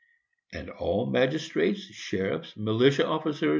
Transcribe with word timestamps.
And 0.53 0.69
all 0.71 1.09
magistrates, 1.11 1.79
sheriffs, 1.93 2.57
militia 2.57 3.05
officers, 3.05 3.39
&c. 3.39 3.49